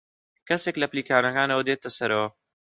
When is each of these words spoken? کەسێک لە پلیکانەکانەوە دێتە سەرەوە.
کەسێک 0.47 0.75
لە 0.81 0.87
پلیکانەکانەوە 0.91 1.63
دێتە 1.67 1.89
سەرەوە. 1.97 2.27